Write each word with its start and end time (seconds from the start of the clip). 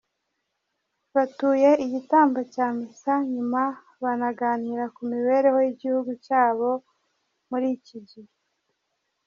Batuye 1.15 1.69
igitambo 1.85 2.39
cya 2.53 2.67
misa, 2.77 3.13
nyuma 3.33 3.63
banaganira 4.03 4.85
ku 4.95 5.01
mibereho 5.11 5.57
y’igihugu 5.65 6.11
cyabo 6.25 6.69
muri 7.49 7.67
iki 7.77 7.97
gihe. 8.09 8.31